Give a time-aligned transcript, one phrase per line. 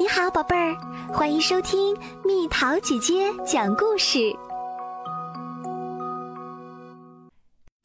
[0.00, 0.76] 你好，宝贝儿，
[1.12, 1.92] 欢迎收听
[2.24, 4.32] 蜜桃姐姐讲故事。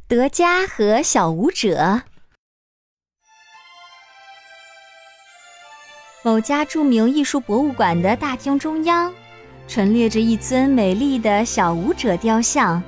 [0.07, 2.03] 德加和小舞者。
[6.23, 9.11] 某家著名艺术博物馆的大厅中央，
[9.67, 12.83] 陈列着一尊美丽的小舞者雕像。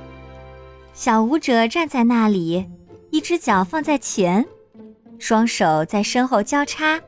[0.94, 2.64] 小舞者站在那里，
[3.10, 4.46] 一只脚放在前，
[5.18, 7.00] 双手在身后交叉。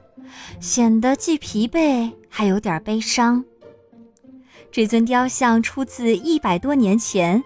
[0.61, 3.45] 显得既疲惫还有点悲伤。
[4.71, 7.43] 这尊雕像出自一百多年前，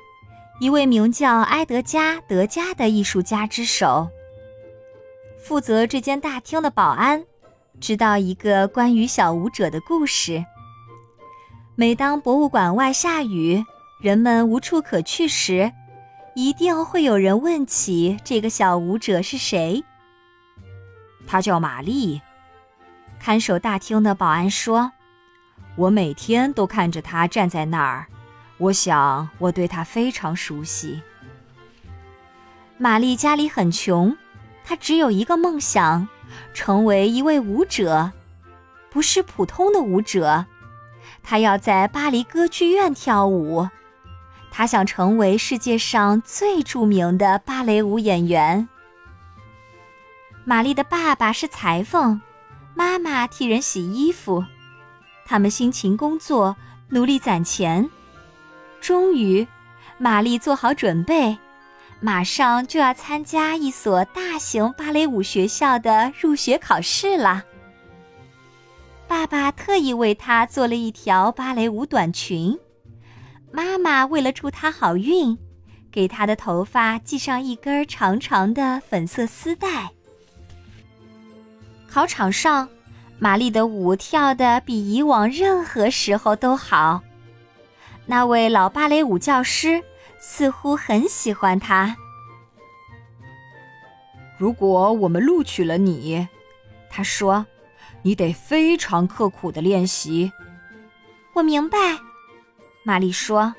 [0.61, 4.09] 一位名叫埃德加·德加的艺术家之手。
[5.38, 7.24] 负责这间大厅的保安
[7.80, 10.45] 知道一个关于小舞者的故事。
[11.74, 13.65] 每当博物馆外下雨，
[14.01, 15.73] 人们无处可去时，
[16.35, 19.83] 一定会有人问起这个小舞者是谁。
[21.27, 22.21] 他叫玛丽。
[23.25, 24.91] 看守大厅的保安说
[25.79, 28.07] ：“我每天都看着他站在那儿，
[28.59, 31.01] 我想我对他非常熟悉。”
[32.77, 34.16] 玛丽家里很穷，
[34.65, 36.09] 她只有一个梦想，
[36.52, 38.11] 成为一位舞者，
[38.91, 40.46] 不是普通的舞者。
[41.23, 43.68] 她要在巴黎歌剧院跳舞，
[44.51, 48.68] 她想成为世界上最著名的芭蕾舞演员。
[50.45, 52.21] 玛丽的爸爸是裁缝。
[52.74, 54.45] 妈妈替人洗衣服，
[55.24, 56.56] 他们辛勤工作，
[56.88, 57.88] 努力攒钱。
[58.80, 59.46] 终于，
[59.98, 61.38] 玛丽做好准备，
[62.00, 67.44] 马上就要参加一所大型芭蕾舞学校的入学考试了。
[69.06, 72.59] 爸爸特意为她做了一条芭蕾舞短裙，
[73.53, 75.38] 妈妈为了祝她好运，
[75.93, 79.93] 给她的头发系上一根长长的粉色丝带。
[81.93, 82.66] 考场上，
[83.19, 87.03] 玛丽的舞跳得比以往任何时候都好。
[88.06, 89.82] 那位老芭蕾舞教师
[90.19, 91.94] 似乎很喜欢她。
[94.39, 96.27] 如果我们录取了你，
[96.89, 97.44] 他说，
[98.00, 100.33] 你得非常刻苦的练习。
[101.34, 101.77] 我明白，
[102.84, 103.55] 玛丽说，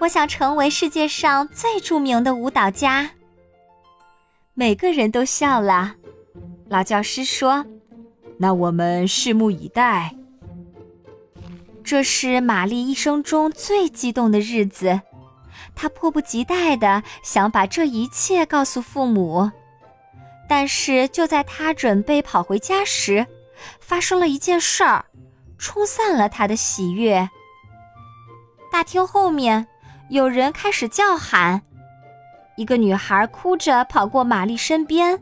[0.00, 3.12] 我想成为世界上最著名的舞蹈家。
[4.54, 5.94] 每个人都笑了。
[6.70, 7.66] 老教师说
[8.38, 10.14] ：“那我们拭目以待。”
[11.82, 15.00] 这是玛丽一生中最激动的日子，
[15.74, 19.50] 她迫不及待地想把这一切告诉父母。
[20.48, 23.26] 但是就在她准备跑回家时，
[23.80, 25.04] 发生了一件事儿，
[25.58, 27.28] 冲散了她的喜悦。
[28.70, 29.66] 大厅后面
[30.08, 31.62] 有人开始叫喊，
[32.56, 35.20] 一个女孩哭着跑过玛丽身边。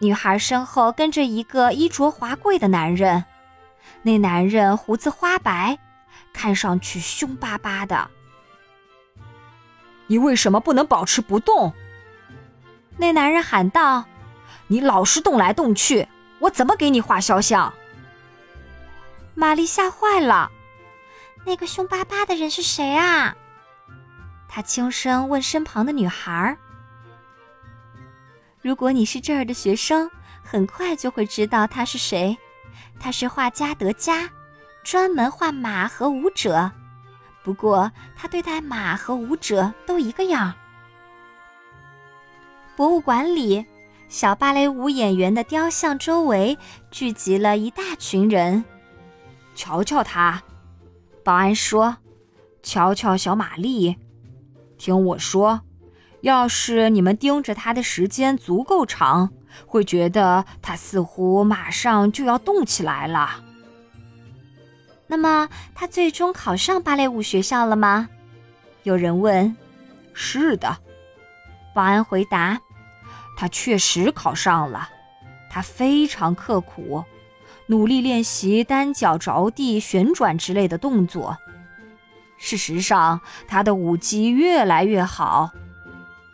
[0.00, 3.24] 女孩身后跟着一个衣着华贵的男人，
[4.02, 5.76] 那男人胡子花白，
[6.32, 8.08] 看上去凶巴巴的。
[10.06, 11.72] 你为什么不能保持不动？
[12.96, 14.04] 那男人喊道
[14.68, 16.08] ：“你老是动来动去，
[16.38, 17.72] 我怎么给你画肖像？”
[19.34, 20.50] 玛丽吓坏了，
[21.44, 23.36] 那个凶巴巴的人是谁啊？
[24.48, 26.56] 她轻声问身旁的女孩。
[28.68, 30.10] 如果你是这儿的学生，
[30.42, 32.36] 很快就会知道他是谁。
[33.00, 34.28] 他是画家德加，
[34.84, 36.70] 专门画马和舞者。
[37.42, 40.52] 不过他对待马和舞者都一个样。
[42.76, 43.64] 博物馆里，
[44.10, 46.58] 小芭蕾舞演员的雕像周围
[46.90, 48.62] 聚集了一大群人。
[49.54, 50.42] 瞧瞧他，
[51.24, 51.96] 保安说
[52.62, 53.96] ：“瞧瞧小玛丽，
[54.76, 55.62] 听我说。”
[56.20, 59.30] 要是你们盯着他的时间足够长，
[59.66, 63.44] 会觉得他似乎马上就要动起来了。
[65.06, 68.08] 那么，他最终考上芭蕾舞学校了吗？
[68.82, 69.56] 有人问。
[70.12, 70.76] 是的，
[71.74, 72.60] 保安回答。
[73.36, 74.88] 他确实考上了。
[75.48, 77.04] 他非常刻苦，
[77.66, 81.38] 努力练习单脚着地、旋转之类的动作。
[82.36, 85.50] 事实上，他的舞技越来越好。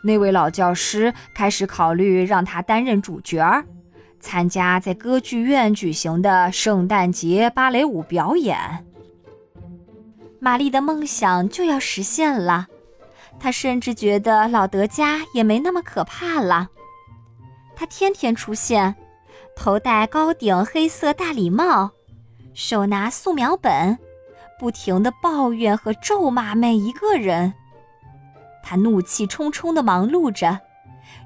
[0.05, 3.65] 那位老教师开始考虑让他担任主角儿，
[4.19, 8.85] 参加在歌剧院举行的圣诞节芭蕾舞表演。
[10.39, 12.67] 玛丽的梦想就要实现了，
[13.39, 16.69] 她甚至觉得老德加也没那么可怕了。
[17.75, 18.95] 他天天出现，
[19.55, 21.89] 头戴高顶黑色大礼帽，
[22.53, 23.97] 手拿素描本，
[24.59, 27.55] 不停地抱怨和咒骂每一个人。
[28.67, 30.59] 他怒气冲冲地忙碌着，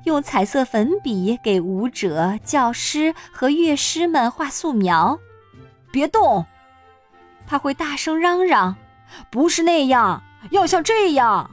[0.03, 5.18] 用彩色粉笔给舞者、教师和乐师们画素描。
[5.89, 6.45] 别动！”
[7.47, 8.75] 他会大声嚷嚷
[9.31, 10.21] ：“不是那样，
[10.51, 11.50] 要像这样。”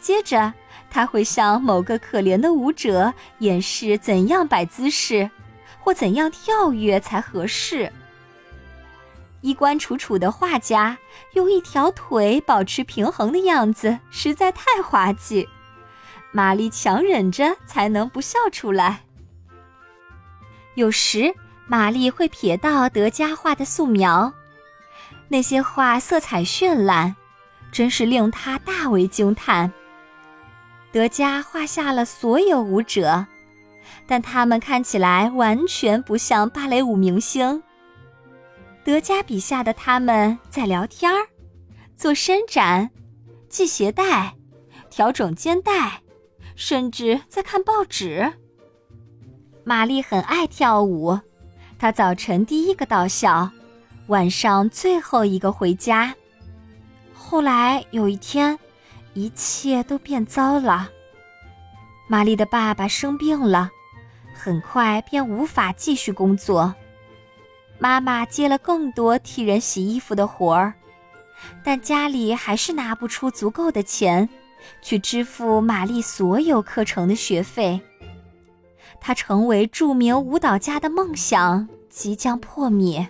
[0.00, 0.52] 接着，
[0.90, 5.30] 他会向某个可怜的舞者演示怎样摆姿势，
[5.78, 7.92] 或怎样跳跃才合适。
[9.40, 10.98] 衣冠楚楚的画家
[11.32, 15.48] 用一条腿保持平衡的样子实在太滑稽，
[16.30, 19.00] 玛丽强忍着才能不笑出来。
[20.74, 21.34] 有时，
[21.66, 24.32] 玛丽会瞥到德加画的素描，
[25.28, 27.16] 那些画色彩绚烂，
[27.72, 29.72] 真是令她大为惊叹。
[30.92, 33.26] 德加画下了所有舞者，
[34.06, 37.62] 但他们看起来完全不像芭蕾舞明星。
[38.84, 41.28] 德加笔下的他们在聊天儿，
[41.96, 42.90] 做伸展、
[43.48, 44.34] 系鞋带、
[44.88, 46.02] 调整肩带，
[46.56, 48.32] 甚至在看报纸。
[49.64, 51.18] 玛丽很爱跳舞，
[51.78, 53.50] 她早晨第一个到校，
[54.06, 56.14] 晚上最后一个回家。
[57.12, 58.58] 后来有一天，
[59.12, 60.90] 一切都变糟了。
[62.08, 63.70] 玛丽的爸爸生病了，
[64.34, 66.74] 很快便无法继续工作。
[67.80, 70.74] 妈妈接了更多替人洗衣服的活儿，
[71.64, 74.28] 但家里还是拿不出足够的钱，
[74.82, 77.80] 去支付玛丽所有课程的学费。
[79.00, 83.08] 她成为著名舞蹈家的梦想即将破灭。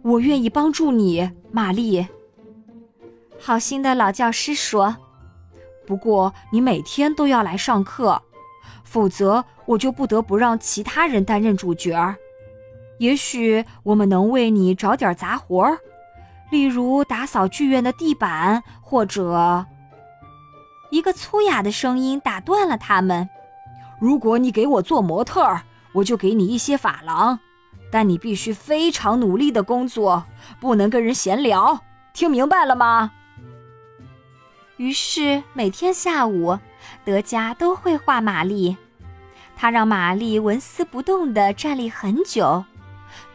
[0.00, 2.06] 我愿意帮助你，玛丽。
[3.38, 4.96] 好心的老教师说
[5.86, 8.22] ：“不过你每天都要来上课，
[8.82, 12.16] 否则我就不得不让其他人担任主角。”
[12.98, 15.78] 也许我们能为你找点杂活儿，
[16.50, 19.64] 例如打扫剧院的地板，或者……
[20.90, 23.28] 一个粗哑的声音打断了他们。
[24.00, 25.60] 如果你给我做模特，
[25.92, 27.38] 我就给你一些发廊，
[27.90, 30.24] 但你必须非常努力的工作，
[30.60, 31.80] 不能跟人闲聊。
[32.14, 33.12] 听明白了吗？
[34.76, 36.58] 于是每天下午，
[37.04, 38.76] 德加都会画玛丽，
[39.56, 42.64] 他让玛丽纹丝不动地站立很久。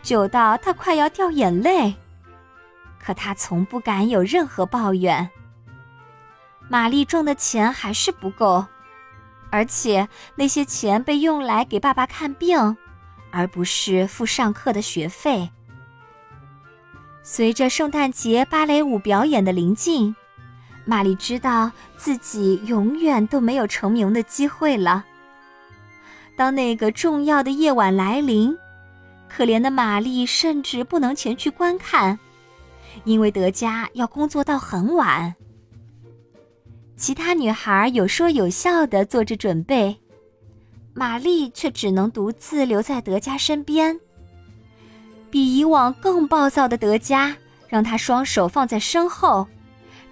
[0.02, 1.96] 久到他快要掉眼泪，
[3.00, 5.30] 可他从不敢有任何抱怨。
[6.70, 8.66] 玛丽挣的钱还是不够，
[9.50, 12.78] 而且那些钱被用来给爸爸看病，
[13.32, 15.50] 而不是付上课的学费。
[17.22, 20.16] 随着圣诞节芭蕾舞表演的临近，
[20.86, 25.06] 玛丽知道自己永远都没有成名的机会了。
[26.36, 28.58] 当那个重要的夜晚来临。
[29.36, 32.20] 可怜的玛丽甚至不能前去观看，
[33.04, 35.34] 因为德加要工作到很晚。
[36.96, 39.98] 其他女孩有说有笑的做着准备，
[40.94, 44.00] 玛丽却只能独自留在德加身边。
[45.32, 47.36] 比以往更暴躁的德加
[47.68, 49.48] 让她双手放在身后，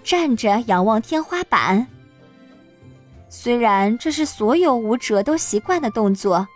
[0.03, 1.85] 站着仰望天花板。
[3.29, 6.47] 虽然这是所有舞者都习惯的动作。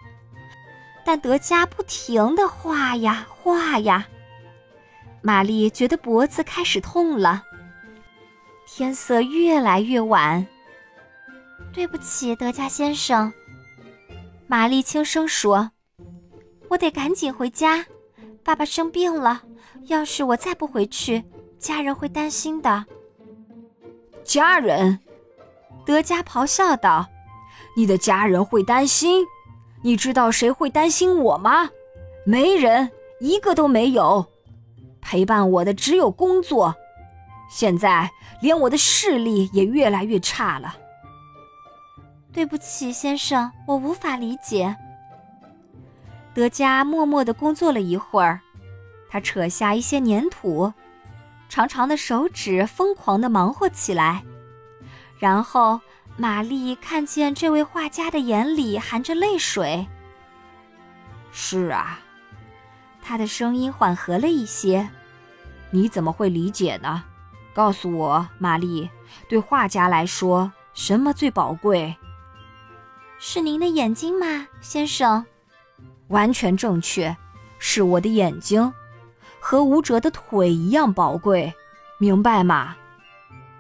[1.06, 4.07] 但德加不停的画呀画呀，
[5.22, 7.44] 玛丽觉得脖子开始痛了。
[8.68, 10.46] 天色越来越晚。
[11.72, 13.31] 对不起，德加先生，
[14.48, 15.72] 玛丽轻声说
[16.69, 17.86] ：“我得赶紧回家，
[18.44, 19.44] 爸爸生病了。
[19.84, 21.24] 要是我再不回去，
[21.60, 22.86] 家人会担心的。”
[24.24, 25.00] 家人，
[25.86, 27.08] 德加咆哮道
[27.77, 29.24] ：“你的家人会担心？”
[29.86, 31.70] 你知道谁会担心我吗？
[32.25, 32.89] 没人，
[33.20, 34.25] 一个都没有。
[35.00, 36.75] 陪伴我的只有工作。
[37.51, 38.10] 现在
[38.42, 40.75] 连我的视力也越来越差了。
[42.34, 44.75] 对不起，先生，我无法理解。
[46.34, 48.42] 德加默默地工作了一会儿，
[49.08, 50.74] 他扯下一些粘土，
[51.48, 54.24] 长长的手指疯狂地忙活起来，
[55.20, 55.80] 然后。
[56.17, 59.86] 玛丽看见这位画家的眼里含着泪水。
[61.31, 62.00] 是啊，
[63.01, 64.89] 他的声音缓和了一些。
[65.72, 67.03] 你怎么会理解呢？
[67.53, 68.89] 告诉我，玛丽，
[69.27, 71.93] 对画家来说，什么最宝贵？
[73.19, 75.25] 是您的眼睛吗，先生？
[76.07, 77.15] 完全正确，
[77.60, 78.72] 是我的眼睛，
[79.39, 81.53] 和舞者的腿一样宝贵，
[81.98, 82.77] 明白吗？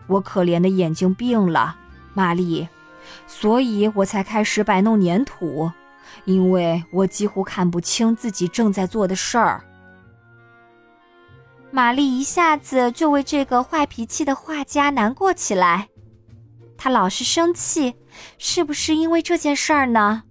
[0.07, 1.77] 我可怜的眼睛病了。
[2.15, 2.67] 玛丽，
[3.27, 5.71] 所以我才开始摆弄粘土，
[6.23, 9.63] 因为我几乎看不清自己正在做的事儿。
[11.69, 15.89] 玛丽一下子就为这个坏脾气的画家难过起来。
[16.77, 17.95] 他老是生气，
[18.37, 20.23] 是不是因为这件事儿呢？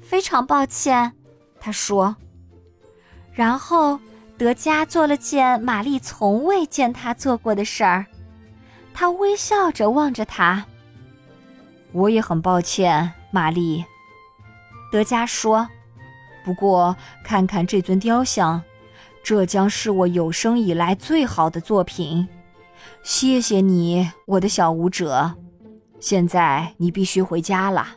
[0.00, 1.12] 非常抱歉，
[1.58, 2.14] 他说
[3.32, 3.98] ：“然后
[4.36, 8.06] 德加做了件玛丽从未见他做过的事儿，
[8.94, 10.64] 他微笑着望着他。
[11.92, 13.84] 我也很抱歉，玛丽。
[14.90, 15.68] 德加说
[16.44, 18.62] ：“不过看看这尊雕像，
[19.22, 22.28] 这将是我有生以来最好的作品。
[23.02, 25.34] 谢谢你，我的小舞者。
[26.00, 27.96] 现在你必须回家了。”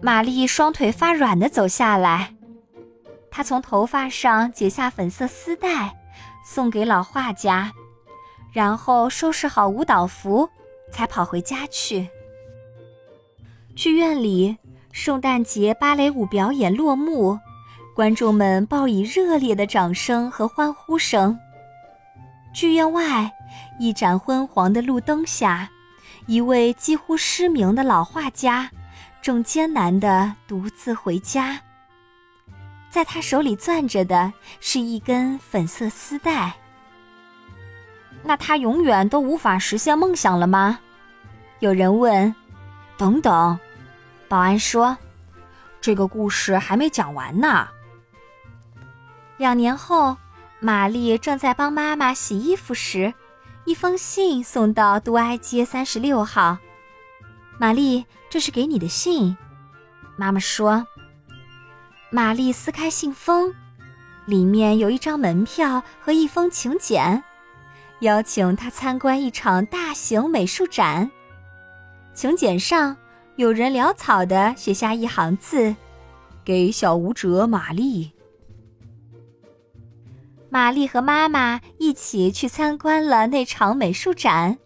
[0.00, 2.34] 玛丽双腿发软的走下来。
[3.30, 5.96] 她从头发上解下粉色丝带，
[6.44, 7.72] 送给老画家，
[8.52, 10.48] 然后收拾好舞蹈服，
[10.92, 12.08] 才跑回家去。
[13.76, 14.56] 剧院里，
[14.92, 17.38] 圣诞节芭蕾舞表演落幕，
[17.94, 21.38] 观众们报以热烈的掌声和欢呼声。
[22.52, 23.32] 剧院外，
[23.78, 25.70] 一盏昏黄的路灯下，
[26.26, 28.70] 一位几乎失明的老画家
[29.22, 31.60] 正艰难地独自回家。
[32.90, 36.56] 在他手里攥着的是一根粉色丝带。
[38.22, 40.78] 那他永远都无法实现梦想了吗？
[41.60, 42.34] 有人问。
[42.96, 43.58] 等等，
[44.28, 44.96] 保安说
[45.80, 47.66] ：“这个故事还没讲完呢。”
[49.38, 50.18] 两年后，
[50.58, 53.14] 玛丽正在帮妈妈洗衣服时，
[53.64, 56.58] 一封信送到杜埃街三十六号。
[57.58, 59.34] 玛丽，这是给你的信。
[60.16, 60.86] 妈妈说。
[62.10, 63.54] 玛丽撕开信封，
[64.26, 67.24] 里面有一张门票和一封请柬，
[68.00, 71.10] 邀请他参观一场大型美术展。
[72.14, 72.96] 请柬上
[73.36, 75.74] 有人潦草地写下一行字
[76.44, 78.12] ：“给小舞者玛丽。”
[80.50, 84.58] 玛丽和妈妈一起去参观了那场美术展，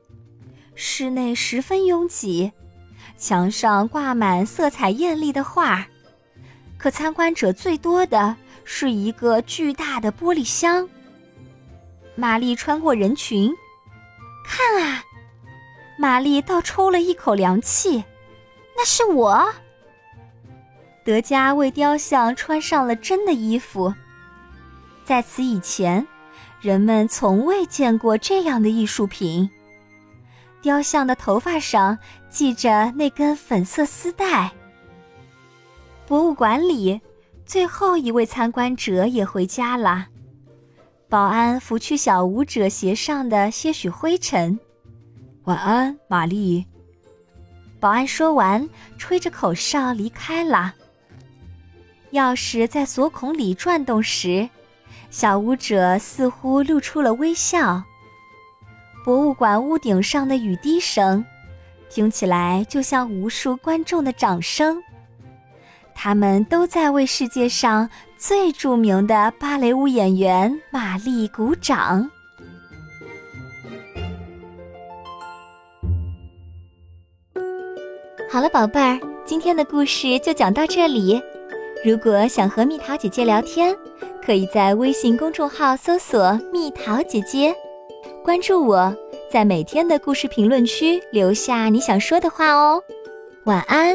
[0.75, 2.53] 室内十分拥挤，
[3.19, 5.87] 墙上挂满色彩艳丽的画。
[6.79, 10.89] 可参观者最多的是一个巨大的玻璃箱。
[12.17, 13.53] 玛丽穿过人群，
[14.45, 15.03] 看啊！
[15.99, 18.05] 玛丽倒抽了一口凉气，
[18.77, 19.47] 那是我。
[21.05, 23.93] 德加为雕像穿上了真的衣服。
[25.05, 26.07] 在此以前，
[26.61, 29.51] 人们从未见过这样的艺术品。
[30.63, 31.99] 雕像的头发上
[32.31, 34.51] 系着那根粉色丝带。
[36.07, 37.01] 博物馆里，
[37.45, 40.07] 最后一位参观者也回家了。
[41.09, 44.59] 保安拂去小舞者鞋上的些许灰尘。
[45.45, 46.67] 晚安，玛丽。
[47.79, 50.75] 保安说完，吹着口哨离开了。
[52.13, 54.49] 钥匙在锁孔里转动时，
[55.11, 57.83] 小舞者似乎露出了微笑。
[59.05, 61.25] 博物馆屋顶上的雨滴声，
[61.91, 64.83] 听起来就像无数观众的掌声。
[65.95, 67.89] 他们都在为世界上
[68.27, 72.11] 最著名的芭蕾舞演员玛丽鼓掌。
[78.31, 81.21] 好了，宝贝儿，今天的故事就讲到这里。
[81.85, 83.77] 如果想和蜜桃姐姐聊天，
[84.25, 87.55] 可以在微信公众号搜索“蜜桃姐姐”，
[88.25, 88.97] 关注我，
[89.31, 92.83] 在每天的故事评论区留下你想说的话哦。
[93.45, 93.95] 晚安。